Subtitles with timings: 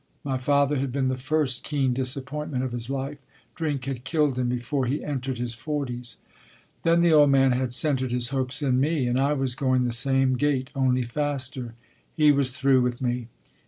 [0.23, 3.19] My father had been the first keen disap pointment of his life;
[3.53, 6.17] drink had killed him before he entered his forties.
[6.81, 9.83] Then the old man had cen tered his hopes in me and I was going
[9.85, 11.75] the same gait, only faster.
[12.15, 13.27] He was through with me.